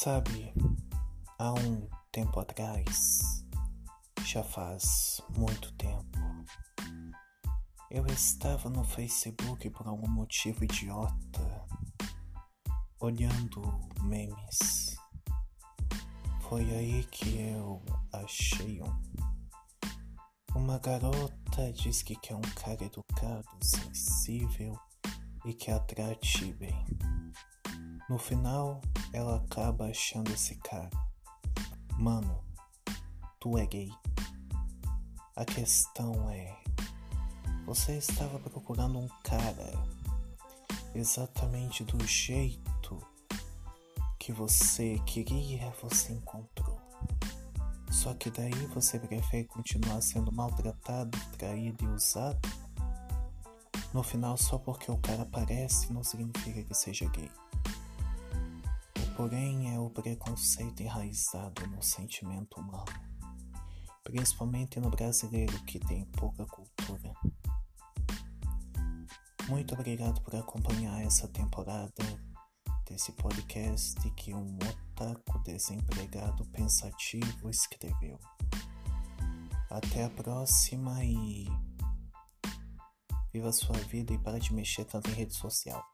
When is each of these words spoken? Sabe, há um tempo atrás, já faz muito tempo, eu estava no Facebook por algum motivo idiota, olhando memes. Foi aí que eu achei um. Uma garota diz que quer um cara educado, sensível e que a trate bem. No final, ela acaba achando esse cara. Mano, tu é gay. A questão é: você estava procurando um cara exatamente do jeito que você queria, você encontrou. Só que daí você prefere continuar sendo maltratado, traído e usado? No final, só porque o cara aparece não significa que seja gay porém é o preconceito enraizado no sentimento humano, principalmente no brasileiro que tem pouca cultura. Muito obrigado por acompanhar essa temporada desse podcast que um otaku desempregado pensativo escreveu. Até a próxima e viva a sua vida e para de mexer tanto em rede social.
Sabe, 0.00 0.54
há 1.40 1.52
um 1.54 1.88
tempo 2.12 2.38
atrás, 2.38 3.44
já 4.24 4.44
faz 4.44 5.20
muito 5.36 5.72
tempo, 5.72 6.20
eu 7.90 8.06
estava 8.06 8.70
no 8.70 8.84
Facebook 8.84 9.68
por 9.70 9.88
algum 9.88 10.08
motivo 10.08 10.62
idiota, 10.62 11.66
olhando 13.00 13.60
memes. 14.02 14.96
Foi 16.42 16.62
aí 16.76 17.02
que 17.02 17.36
eu 17.40 17.82
achei 18.12 18.80
um. 18.80 19.02
Uma 20.54 20.78
garota 20.78 21.72
diz 21.72 22.04
que 22.04 22.14
quer 22.14 22.36
um 22.36 22.54
cara 22.54 22.84
educado, 22.84 23.48
sensível 23.60 24.78
e 25.44 25.52
que 25.52 25.72
a 25.72 25.80
trate 25.80 26.52
bem. 26.52 26.86
No 28.08 28.16
final, 28.16 28.80
ela 29.12 29.36
acaba 29.36 29.86
achando 29.86 30.32
esse 30.32 30.56
cara. 30.56 30.90
Mano, 31.98 32.44
tu 33.40 33.56
é 33.56 33.66
gay. 33.66 33.90
A 35.34 35.44
questão 35.44 36.30
é: 36.30 36.56
você 37.64 37.96
estava 37.96 38.38
procurando 38.38 38.98
um 38.98 39.08
cara 39.24 39.72
exatamente 40.94 41.84
do 41.84 42.04
jeito 42.06 42.98
que 44.18 44.32
você 44.32 44.98
queria, 45.06 45.70
você 45.82 46.12
encontrou. 46.12 46.78
Só 47.90 48.12
que 48.14 48.30
daí 48.30 48.66
você 48.74 48.98
prefere 48.98 49.44
continuar 49.44 50.00
sendo 50.02 50.30
maltratado, 50.30 51.18
traído 51.36 51.84
e 51.84 51.88
usado? 51.88 52.48
No 53.94 54.02
final, 54.02 54.36
só 54.36 54.58
porque 54.58 54.90
o 54.90 54.98
cara 54.98 55.22
aparece 55.22 55.90
não 55.92 56.04
significa 56.04 56.62
que 56.62 56.74
seja 56.74 57.08
gay 57.08 57.30
porém 59.18 59.74
é 59.74 59.80
o 59.80 59.90
preconceito 59.90 60.80
enraizado 60.80 61.66
no 61.66 61.82
sentimento 61.82 62.60
humano, 62.60 62.84
principalmente 64.04 64.78
no 64.78 64.90
brasileiro 64.90 65.60
que 65.64 65.80
tem 65.80 66.04
pouca 66.12 66.46
cultura. 66.46 67.12
Muito 69.48 69.74
obrigado 69.74 70.20
por 70.20 70.36
acompanhar 70.36 71.02
essa 71.02 71.26
temporada 71.26 72.04
desse 72.88 73.10
podcast 73.10 73.98
que 74.12 74.32
um 74.32 74.56
otaku 74.56 75.40
desempregado 75.40 76.46
pensativo 76.50 77.50
escreveu. 77.50 78.20
Até 79.68 80.04
a 80.04 80.10
próxima 80.10 81.04
e 81.04 81.48
viva 83.32 83.48
a 83.48 83.52
sua 83.52 83.78
vida 83.78 84.14
e 84.14 84.18
para 84.18 84.38
de 84.38 84.54
mexer 84.54 84.84
tanto 84.84 85.10
em 85.10 85.14
rede 85.14 85.34
social. 85.34 85.84